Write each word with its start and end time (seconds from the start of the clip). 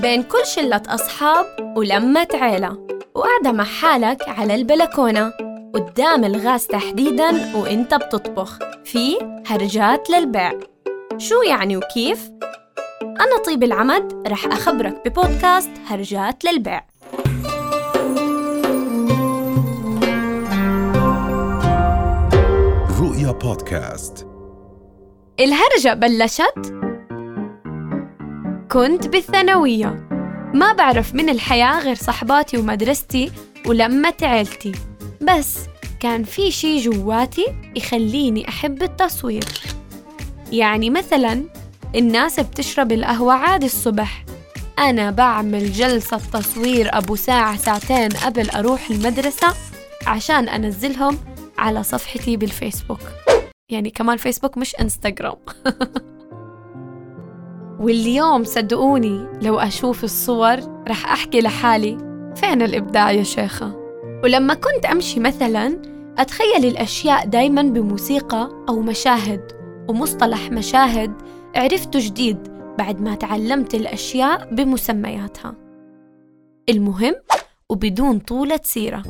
بين 0.00 0.22
كل 0.22 0.46
شلة 0.46 0.82
أصحاب 0.88 1.46
ولمة 1.76 2.28
عيلة. 2.34 2.86
وقاعدة 3.14 3.52
مع 3.52 3.64
حالك 3.64 4.28
على 4.28 4.54
البلكونة. 4.54 5.32
قدام 5.74 6.24
الغاز 6.24 6.66
تحديداً 6.66 7.56
وإنت 7.56 7.94
بتطبخ. 7.94 8.58
في 8.84 9.16
هرجات 9.46 10.10
للبيع. 10.10 10.52
شو 11.18 11.42
يعني 11.42 11.76
وكيف؟ 11.76 12.30
أنا 13.02 13.42
طيب 13.46 13.62
العمد 13.62 14.28
رح 14.28 14.46
أخبرك 14.46 15.08
ببودكاست 15.08 15.70
هرجات 15.86 16.44
للبيع. 16.44 16.84
رؤيا 23.00 23.32
بودكاست. 23.32 24.26
الهرجة 25.40 25.94
بلشت 25.94 26.83
كنت 28.74 29.06
بالثانوية. 29.06 30.08
ما 30.54 30.72
بعرف 30.72 31.14
من 31.14 31.28
الحياة 31.28 31.80
غير 31.80 31.94
صحباتي 31.94 32.56
ومدرستي 32.56 33.30
ولمة 33.66 34.14
عيلتي. 34.22 34.72
بس 35.20 35.58
كان 36.00 36.24
في 36.24 36.50
شي 36.50 36.80
جواتي 36.80 37.46
يخليني 37.76 38.48
أحب 38.48 38.82
التصوير. 38.82 39.44
يعني 40.52 40.90
مثلا 40.90 41.44
الناس 41.94 42.40
بتشرب 42.40 42.92
القهوة 42.92 43.32
عادي 43.34 43.66
الصبح. 43.66 44.24
أنا 44.78 45.10
بعمل 45.10 45.72
جلسة 45.72 46.20
تصوير 46.32 46.98
أبو 46.98 47.16
ساعة 47.16 47.56
ساعتين 47.56 48.08
قبل 48.08 48.50
أروح 48.50 48.90
المدرسة 48.90 49.54
عشان 50.06 50.48
أنزلهم 50.48 51.18
على 51.58 51.82
صفحتي 51.82 52.36
بالفيسبوك. 52.36 53.00
يعني 53.70 53.90
كمان 53.90 54.16
فيسبوك 54.16 54.58
مش 54.58 54.74
إنستغرام. 54.80 55.36
واليوم 57.84 58.44
صدقوني 58.44 59.26
لو 59.42 59.58
أشوف 59.58 60.04
الصور 60.04 60.56
رح 60.88 61.12
أحكي 61.12 61.40
لحالي. 61.40 61.98
فين 62.36 62.62
الإبداع 62.62 63.12
يا 63.12 63.22
شيخة؟ 63.22 63.76
ولما 64.24 64.54
كنت 64.54 64.84
أمشي 64.84 65.20
مثلا 65.20 65.82
أتخيل 66.18 66.64
الأشياء 66.64 67.26
دايما 67.26 67.62
بموسيقى 67.62 68.64
أو 68.68 68.80
مشاهد 68.80 69.52
ومصطلح 69.88 70.50
مشاهد 70.50 71.12
عرفته 71.56 71.98
جديد 71.98 72.38
بعد 72.78 73.00
ما 73.00 73.14
تعلمت 73.14 73.74
الأشياء 73.74 74.54
بمسمياتها. 74.54 75.54
المهم 76.68 77.14
وبدون 77.70 78.18
طولة 78.18 78.60
سيرة 78.62 79.02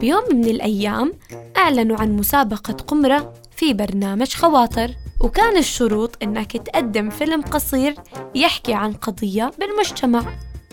بيوم 0.00 0.24
من 0.32 0.44
الأيام 0.44 1.12
أعلنوا 1.56 1.96
عن 1.96 2.16
مسابقة 2.16 2.72
قمرة 2.72 3.32
في 3.56 3.74
برنامج 3.74 4.34
خواطر. 4.34 4.90
وكان 5.20 5.56
الشروط 5.56 6.16
إنك 6.22 6.56
تقدم 6.56 7.10
فيلم 7.10 7.42
قصير 7.42 7.94
يحكي 8.34 8.74
عن 8.74 8.92
قضية 8.92 9.50
بالمجتمع. 9.58 10.22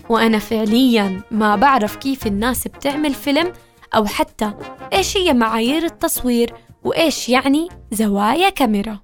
وأنا 0.09 0.39
فعلياً 0.39 1.21
ما 1.31 1.55
بعرف 1.55 1.95
كيف 1.95 2.27
الناس 2.27 2.67
بتعمل 2.67 3.13
فيلم 3.13 3.53
أو 3.95 4.05
حتى 4.05 4.53
إيش 4.93 5.17
هي 5.17 5.33
معايير 5.33 5.85
التصوير 5.85 6.53
وإيش 6.83 7.29
يعني 7.29 7.69
زوايا 7.91 8.49
كاميرا. 8.49 8.99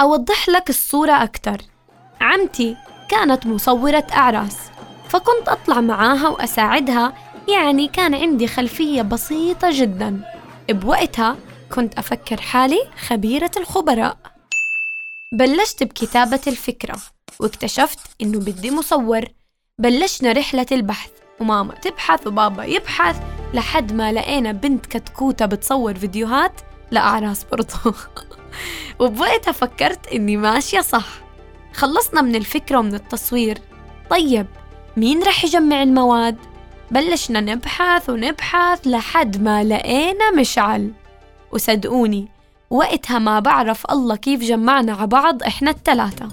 أوضح 0.00 0.48
لك 0.48 0.70
الصورة 0.70 1.12
أكتر. 1.12 1.56
عمتي 2.20 2.76
كانت 3.08 3.46
مصورة 3.46 4.06
أعراس 4.12 4.56
فكنت 5.08 5.48
أطلع 5.48 5.80
معاها 5.80 6.28
وأساعدها 6.28 7.12
يعني 7.48 7.88
كان 7.88 8.14
عندي 8.14 8.46
خلفية 8.46 9.02
بسيطة 9.02 9.68
جدا. 9.72 10.20
بوقتها 10.70 11.36
كنت 11.72 11.98
أفكر 11.98 12.40
حالي 12.40 12.80
خبيرة 13.06 13.50
الخبراء. 13.56 14.16
بلشت 15.32 15.82
بكتابة 15.82 16.40
الفكرة 16.46 16.96
واكتشفت 17.40 17.98
إنه 18.22 18.38
بدي 18.38 18.70
مصور. 18.70 19.24
بلشنا 19.78 20.32
رحلة 20.32 20.66
البحث 20.72 21.10
وماما 21.40 21.74
تبحث 21.74 22.26
وبابا 22.26 22.64
يبحث 22.64 23.16
لحد 23.54 23.92
ما 23.92 24.12
لقينا 24.12 24.52
بنت 24.52 24.86
كتكوتة 24.86 25.46
بتصور 25.46 25.94
فيديوهات 25.94 26.60
لأعراس 26.90 27.44
برضو. 27.44 27.96
وبوقتها 29.00 29.52
فكرت 29.52 30.06
إني 30.06 30.36
ماشية 30.36 30.80
صح. 30.80 31.06
خلصنا 31.74 32.22
من 32.22 32.36
الفكرة 32.36 32.78
ومن 32.78 32.94
التصوير. 32.94 33.58
طيب 34.10 34.46
مين 34.96 35.22
رح 35.22 35.44
يجمع 35.44 35.82
المواد؟ 35.82 36.36
بلشنا 36.90 37.40
نبحث 37.40 38.10
ونبحث 38.10 38.86
لحد 38.86 39.42
ما 39.42 39.64
لقينا 39.64 40.30
مشعل. 40.30 40.92
وصدقوني 41.56 42.28
وقتها 42.70 43.18
ما 43.18 43.40
بعرف 43.40 43.90
الله 43.90 44.16
كيف 44.16 44.40
جمعنا 44.40 44.92
على 44.92 45.06
بعض 45.06 45.42
إحنا 45.42 45.70
التلاتة. 45.70 46.28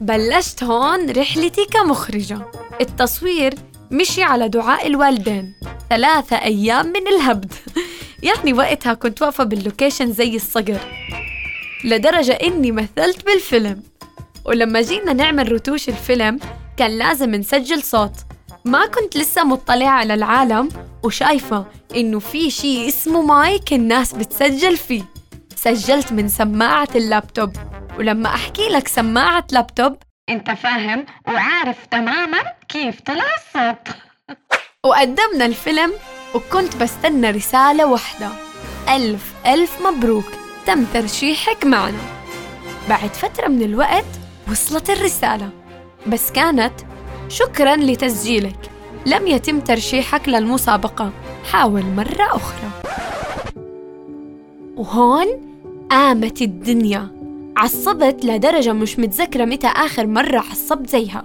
بلشت 0.00 0.64
هون 0.64 1.10
رحلتي 1.10 1.64
كمخرجة. 1.64 2.38
التصوير 2.80 3.54
مشي 3.90 4.22
على 4.22 4.48
دعاء 4.48 4.86
الوالدين. 4.86 5.54
ثلاثة 5.90 6.36
أيام 6.36 6.86
من 6.86 7.06
الهبد. 7.06 7.52
يعني 8.28 8.52
وقتها 8.52 8.94
كنت 8.94 9.22
واقفة 9.22 9.44
بال 9.44 9.58
location 9.58 10.12
زي 10.12 10.36
الصقر. 10.36 10.80
لدرجة 11.84 12.32
إني 12.32 12.72
مثلت 12.72 13.26
بالفيلم. 13.26 13.82
ولما 14.44 14.80
جينا 14.82 15.12
نعمل 15.12 15.52
رتوش 15.52 15.88
الفيلم 15.88 16.40
كان 16.76 16.90
لازم 16.98 17.34
نسجل 17.34 17.82
صوت. 17.82 18.12
ما 18.64 18.86
كنت 18.86 19.16
لسه 19.16 19.44
مطلعة 19.44 19.88
على 19.88 20.14
العالم 20.14 20.68
وشايفة 21.02 21.66
إنه 21.96 22.18
في 22.18 22.50
شي 22.50 22.88
اسمه 22.88 23.22
مايك 23.22 23.72
الناس 23.72 24.12
بتسجل 24.12 24.76
فيه. 24.76 25.02
سجلت 25.56 26.12
من 26.12 26.28
سماعة 26.28 26.88
اللابتوب. 26.94 27.52
ولما 27.98 28.28
أحكي 28.28 28.68
لك 28.68 28.88
سماعة 28.88 29.44
لابتوب 29.52 29.96
أنت 30.28 30.50
فاهم 30.50 31.06
وعارف 31.28 31.86
تماما 31.86 32.42
كيف 32.68 33.00
طلع 33.00 33.24
الصوت. 33.38 33.96
وقدمنا 34.86 35.46
الفيلم 35.46 35.92
وكنت 36.34 36.76
بستنى 36.76 37.30
رسالة 37.30 37.86
واحدة. 37.86 38.28
ألف 38.88 39.32
ألف 39.46 39.86
مبروك. 39.86 40.24
تم 40.66 40.84
ترشيحك 40.84 41.66
معنا. 41.66 42.02
بعد 42.88 43.10
فترة 43.10 43.48
من 43.48 43.62
الوقت 43.62 44.04
وصلت 44.50 44.90
الرسالة. 44.90 45.50
بس 46.06 46.32
كانت 46.32 46.72
شكرا 47.32 47.76
لتسجيلك. 47.76 48.70
لم 49.06 49.26
يتم 49.26 49.60
ترشيحك 49.60 50.28
للمسابقة. 50.28 51.10
حاول 51.50 51.82
مرة 51.84 52.22
أخرى. 52.22 52.70
وهون 54.76 55.26
قامت 55.90 56.42
الدنيا. 56.42 57.08
عصبت 57.56 58.24
لدرجة 58.24 58.72
مش 58.72 58.98
متذكرة 58.98 59.44
متى 59.44 59.66
آخر 59.66 60.06
مرة 60.06 60.38
عصبت 60.38 60.90
زيها. 60.90 61.24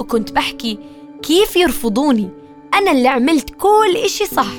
وكنت 0.00 0.32
بحكي 0.32 0.78
كيف 1.22 1.56
يرفضوني؟ 1.56 2.28
أنا 2.74 2.90
اللي 2.90 3.08
عملت 3.08 3.50
كل 3.50 3.96
إشي 4.04 4.26
صح. 4.26 4.52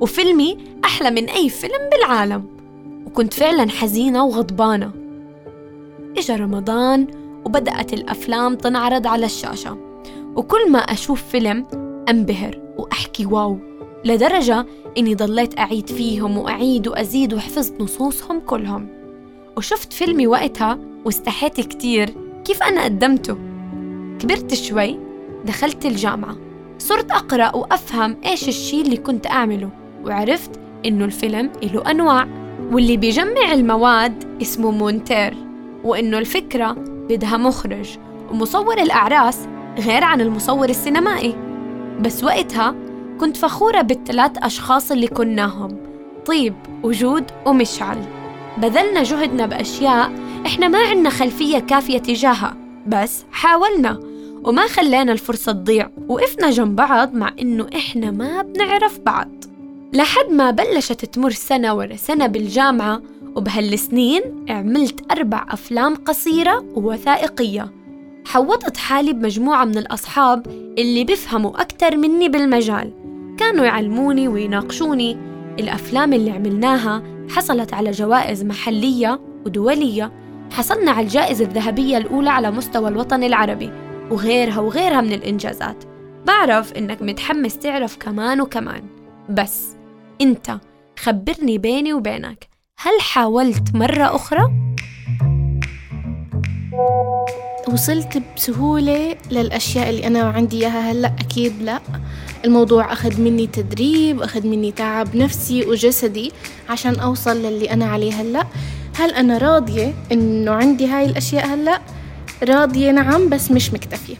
وفيلمي 0.00 0.58
أحلى 0.84 1.10
من 1.10 1.28
أي 1.28 1.48
فيلم 1.48 1.90
بالعالم. 1.92 2.44
وكنت 3.06 3.34
فعلا 3.34 3.70
حزينة 3.70 4.24
وغضبانة. 4.24 4.90
إجا 6.18 6.36
رمضان 6.36 7.06
وبدأت 7.44 7.92
الأفلام 7.92 8.54
تنعرض 8.54 9.06
على 9.06 9.26
الشاشة. 9.26 9.93
وكل 10.36 10.70
ما 10.70 10.78
أشوف 10.78 11.22
فيلم 11.22 11.66
أنبهر 12.08 12.60
وأحكي 12.78 13.26
واو 13.26 13.58
لدرجة 14.04 14.66
إني 14.98 15.14
ضليت 15.14 15.58
أعيد 15.58 15.88
فيهم 15.88 16.38
وأعيد 16.38 16.88
وأزيد 16.88 17.34
وحفظت 17.34 17.80
نصوصهم 17.80 18.40
كلهم. 18.40 18.88
وشفت 19.56 19.92
فيلمي 19.92 20.26
وقتها 20.26 20.78
واستحيت 21.04 21.60
كتير 21.60 22.14
كيف 22.44 22.62
أنا 22.62 22.84
قدمته. 22.84 23.36
كبرت 24.18 24.54
شوي 24.54 24.98
دخلت 25.44 25.86
الجامعة 25.86 26.36
صرت 26.78 27.10
أقرأ 27.10 27.56
وأفهم 27.56 28.16
إيش 28.26 28.48
الشي 28.48 28.80
اللي 28.80 28.96
كنت 28.96 29.26
أعمله 29.26 29.70
وعرفت 30.04 30.50
إنه 30.86 31.04
الفيلم 31.04 31.52
له 31.62 31.90
أنواع 31.90 32.28
واللي 32.72 32.96
بيجمع 32.96 33.52
المواد 33.52 34.40
اسمه 34.42 34.70
مونتير 34.70 35.34
وإنه 35.84 36.18
الفكرة 36.18 36.72
بدها 37.08 37.36
مخرج 37.36 37.98
ومصور 38.30 38.82
الأعراس 38.82 39.48
غير 39.78 40.04
عن 40.04 40.20
المصور 40.20 40.68
السينمائي. 40.68 41.34
بس 42.00 42.24
وقتها 42.24 42.74
كنت 43.20 43.36
فخورة 43.36 43.80
بالثلاث 43.80 44.30
أشخاص 44.38 44.92
اللي 44.92 45.06
كناهم 45.06 45.76
طيب 46.26 46.54
وجود 46.82 47.24
ومشعل. 47.46 47.98
بذلنا 48.58 49.02
جهدنا 49.02 49.46
بأشياء 49.46 50.12
إحنا 50.46 50.68
ما 50.68 50.78
عنا 50.78 51.10
خلفية 51.10 51.58
كافية 51.58 51.98
تجاهها 51.98 52.56
بس 52.86 53.24
حاولنا 53.32 54.00
وما 54.44 54.66
خلينا 54.66 55.12
الفرصة 55.12 55.52
تضيع 55.52 55.88
وقفنا 56.08 56.50
جنب 56.50 56.76
بعض 56.76 57.14
مع 57.14 57.32
إنه 57.40 57.66
إحنا 57.76 58.10
ما 58.10 58.42
بنعرف 58.42 59.00
بعض. 59.00 59.28
لحد 59.92 60.30
ما 60.30 60.50
بلشت 60.50 61.04
تمر 61.04 61.30
سنة 61.30 61.74
ورا 61.74 61.96
سنة 61.96 62.26
بالجامعة 62.26 63.02
وبهالسنين 63.36 64.22
عملت 64.48 65.12
أربع 65.12 65.46
أفلام 65.50 65.94
قصيرة 65.94 66.64
ووثائقية. 66.74 67.83
حوطت 68.26 68.76
حالي 68.76 69.12
بمجموعة 69.12 69.64
من 69.64 69.78
الأصحاب 69.78 70.46
اللي 70.78 71.04
بيفهموا 71.04 71.60
أكتر 71.60 71.96
مني 71.96 72.28
بالمجال. 72.28 72.92
كانوا 73.38 73.64
يعلموني 73.64 74.28
ويناقشوني. 74.28 75.16
الأفلام 75.60 76.12
اللي 76.12 76.30
عملناها 76.30 77.02
حصلت 77.30 77.74
على 77.74 77.90
جوائز 77.90 78.44
محلية 78.44 79.20
ودولية. 79.46 80.12
حصلنا 80.52 80.90
على 80.90 81.06
الجائزة 81.06 81.44
الذهبية 81.44 81.98
الأولى 81.98 82.30
على 82.30 82.50
مستوى 82.50 82.88
الوطن 82.88 83.22
العربي 83.24 83.70
وغيرها 84.10 84.58
وغيرها 84.60 85.00
من 85.00 85.12
الإنجازات. 85.12 85.84
بعرف 86.26 86.72
إنك 86.72 87.02
متحمس 87.02 87.58
تعرف 87.58 87.96
كمان 87.96 88.40
وكمان. 88.40 88.82
بس 89.30 89.76
أنت 90.20 90.58
خبرني 90.98 91.58
بيني 91.58 91.92
وبينك 91.92 92.48
هل 92.78 93.00
حاولت 93.00 93.74
مرة 93.74 94.16
أخرى؟ 94.16 94.50
وصلت 97.74 98.22
بسهولة 98.36 99.16
للأشياء 99.30 99.90
اللي 99.90 100.06
أنا 100.06 100.20
عندي 100.22 100.60
إياها. 100.60 100.92
هلأ 100.92 101.12
أكيد 101.20 101.62
لأ. 101.62 101.80
الموضوع 102.44 102.92
أخذ 102.92 103.20
مني 103.20 103.46
تدريب 103.46 104.22
أخذ 104.22 104.46
مني 104.46 104.72
تعب 104.72 105.16
نفسي 105.16 105.66
وجسدي 105.66 106.32
عشان 106.68 106.94
أوصل 107.00 107.36
للي 107.36 107.70
أنا 107.72 107.84
عليه. 107.84 108.12
هلأ 108.12 108.46
هل 108.96 109.10
أنا 109.14 109.38
راضية 109.38 109.94
إنه 110.12 110.50
عندي 110.50 110.86
هاي 110.86 111.06
الأشياء؟ 111.06 111.46
هلأ 111.46 111.80
راضية 112.42 112.90
نعم 112.90 113.28
بس 113.28 113.50
مش 113.50 113.72
مكتفية. 113.72 114.16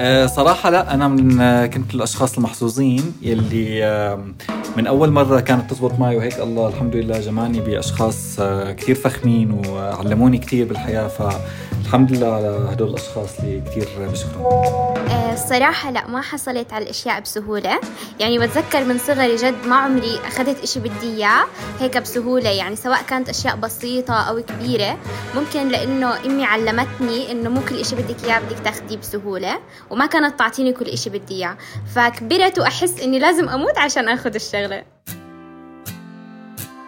أه 0.00 0.26
صراحة 0.26 0.70
لأ. 0.70 0.94
أنا 0.94 1.08
من 1.08 1.40
آه، 1.40 1.66
كنت 1.66 1.94
الأشخاص 1.94 2.36
المحظوظين 2.36 3.12
يلي 3.22 4.18
من 4.76 4.86
أول 4.86 5.10
مرة 5.10 5.40
كانت 5.40 5.70
تزبط 5.70 5.98
معي 5.98 6.16
وهيك 6.16 6.40
الله 6.40 6.68
الحمد 6.68 6.96
لله 6.96 7.20
جمعني 7.20 7.60
بأشخاص 7.60 8.40
أه 8.40 8.72
كثير 8.72 8.94
فخمين 8.94 9.62
وعلموني 9.68 10.38
كثير 10.38 10.66
بالحياة. 10.66 11.10
فالحمد 11.90 12.12
لله 12.12 12.34
على 12.34 12.68
هدول 12.72 12.88
الأشخاص 12.88 13.38
اللي 13.38 13.60
كثير 13.60 13.88
بشكرهم. 14.12 14.44
أه 14.46 15.32
الصراحة 15.32 15.90
لا 15.90 16.06
ما 16.06 16.20
حصلت 16.20 16.72
على 16.72 16.84
الأشياء 16.84 17.20
بسهولة. 17.20 17.80
يعني 18.20 18.38
بتذكر 18.38 18.84
من 18.84 18.98
صغري 18.98 19.36
جد 19.36 19.66
ما 19.66 19.76
عمري 19.76 20.18
أخذت 20.26 20.62
إشي 20.62 20.80
بدي 20.80 21.16
إياه 21.16 21.44
هيك 21.80 21.98
بسهولة. 21.98 22.50
يعني 22.50 22.76
سواء 22.76 23.02
كانت 23.02 23.28
أشياء 23.28 23.56
بسيطة 23.56 24.14
أو 24.14 24.42
كبيرة 24.42 24.98
ممكن 25.34 25.68
لأنه 25.68 26.26
أمي 26.26 26.44
علمتني 26.44 27.32
إنه 27.32 27.50
مو 27.50 27.60
كل 27.68 27.80
إشي 27.80 27.96
بدك 27.96 28.24
إياه 28.24 28.38
بدك 28.38 28.58
تاخديه 28.64 28.96
بسهولة 28.96 29.58
وما 29.90 30.06
كانت 30.06 30.38
تعطيني 30.38 30.72
كل 30.72 30.86
إشي 30.86 31.10
بدي 31.10 31.34
إياه. 31.34 31.56
فكبرت 31.94 32.58
وأحس 32.58 33.00
إني 33.00 33.18
لازم 33.18 33.48
أموت 33.48 33.78
عشان 33.78 34.08
أخذ 34.08 34.34
الشغلة. 34.34 34.84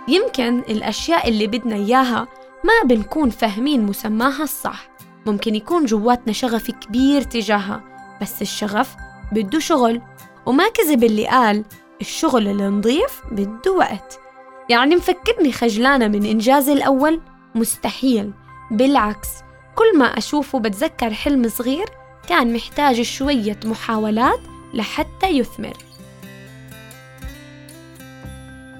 يمكن 0.08 0.58
الأشياء 0.58 1.28
اللي 1.28 1.46
بدنا 1.46 1.76
إياها 1.76 2.28
ما 2.64 2.88
بنكون 2.88 3.30
فاهمين 3.30 3.82
مسماها 3.82 4.42
الصح. 4.42 4.91
ممكن 5.26 5.54
يكون 5.54 5.84
جواتنا 5.84 6.32
شغف 6.32 6.70
كبير 6.70 7.22
تجاهها 7.22 7.82
بس 8.20 8.42
الشغف 8.42 8.96
بده 9.32 9.58
شغل 9.58 10.02
وما 10.46 10.68
كذب 10.68 11.04
اللي 11.04 11.26
قال 11.26 11.64
الشغل 12.00 12.48
النظيف 12.48 13.22
بده 13.30 13.72
وقت. 13.72 14.20
يعني 14.68 14.96
مفكرني 14.96 15.52
خجلانة 15.52 16.08
من 16.08 16.24
إنجازي 16.24 16.72
الأول؟ 16.72 17.20
مستحيل. 17.54 18.32
بالعكس 18.70 19.28
كل 19.74 19.98
ما 19.98 20.04
أشوفه 20.04 20.58
بتذكر 20.58 21.14
حلم 21.14 21.48
صغير 21.48 21.86
كان 22.28 22.54
محتاج 22.54 23.02
شوية 23.02 23.60
محاولات 23.64 24.40
لحتى 24.74 25.26
يثمر. 25.26 25.76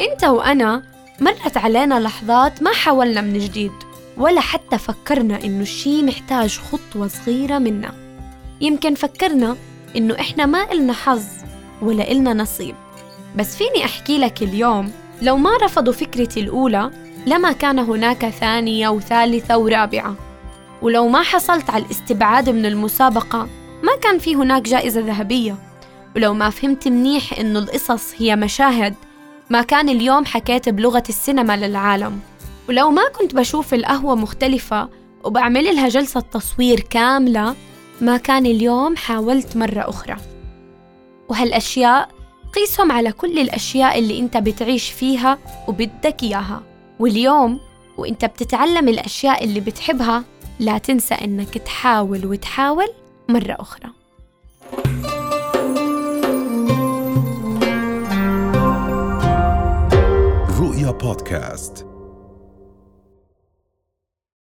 أنت 0.01 0.25
وأنا 0.25 0.83
مرت 1.21 1.57
علينا 1.57 2.01
لحظات 2.01 2.63
ما 2.63 2.73
حاولنا 2.73 3.21
من 3.21 3.39
جديد. 3.39 3.73
ولا 4.17 4.41
حتى 4.41 4.79
فكرنا 4.79 5.45
إنه 5.45 5.63
الشي 5.63 6.03
محتاج 6.03 6.59
خطوة 6.59 7.09
صغيرة 7.09 7.59
منا. 7.59 7.93
يمكن 8.61 8.95
فكرنا 8.95 9.57
إنه 9.97 10.21
إحنا 10.21 10.47
ما 10.47 10.73
إلنا 10.73 10.93
حظ 10.93 11.25
ولا 11.83 12.11
إلنا 12.13 12.35
نصيب. 12.35 12.75
بس 13.37 13.57
فيني 13.57 13.85
أحكي 13.85 14.19
لك 14.19 14.43
اليوم 14.43 14.93
لو 15.23 15.37
ما 15.37 15.57
رفضوا 15.63 15.93
فكرتي 15.93 16.41
الأولى 16.41 16.91
لما 17.27 17.53
كان 17.53 17.79
هناك 17.79 18.29
ثانية 18.29 18.89
وثالثة 18.89 19.59
ورابعة. 19.59 20.15
ولو 20.83 21.09
ما 21.09 21.23
حصلت 21.23 21.71
على 21.71 21.85
الاستبعاد 21.85 22.51
من 22.51 22.67
المسابقة 22.67 23.49
ما 23.83 23.97
كان 24.03 24.19
في 24.19 24.35
هناك 24.37 24.63
جائزة 24.63 25.01
ذهبية. 25.01 25.57
ولو 26.17 26.35
ما 26.35 26.51
فهمت 26.51 26.89
منيح 26.89 27.39
إنه 27.39 27.59
القصص 27.59 28.15
هي 28.17 28.37
مشاهد 28.37 28.95
ما 29.51 29.63
كان 29.63 29.89
اليوم 29.89 30.25
حكيت 30.25 30.69
بلغة 30.69 31.03
السينما 31.09 31.57
للعالم. 31.57 32.21
ولو 32.69 32.91
ما 32.91 33.03
كنت 33.19 33.35
بشوف 33.35 33.75
القهوة 33.75 34.15
مختلفة 34.15 34.89
وبعمل 35.25 35.65
لها 35.65 35.89
جلسة 35.89 36.21
تصوير 36.21 36.81
كاملة 36.81 37.55
ما 38.01 38.17
كان 38.17 38.47
اليوم 38.47 38.97
حاولت 38.97 39.57
مرة 39.57 39.89
أخرى. 39.89 40.17
وهالأشياء 41.29 42.09
قيسهم 42.55 42.93
على 42.93 43.13
كل 43.13 43.39
الأشياء 43.39 43.99
اللي 43.99 44.19
أنت 44.19 44.37
بتعيش 44.37 44.91
فيها 44.91 45.39
وبدك 45.69 46.23
إياها. 46.23 46.63
واليوم 46.99 47.61
وأنت 47.99 48.25
بتتعلم 48.25 48.89
الأشياء 48.89 49.45
اللي 49.45 49.61
بتحبها 49.61 50.25
لا 50.61 50.79
تنسى 50.79 51.15
أنك 51.15 51.59
تحاول 51.59 52.27
وتحاول 52.27 52.89
مرة 53.29 53.57
أخرى. 53.61 53.91
رؤيا 60.61 60.91
بودكاست. 60.91 61.92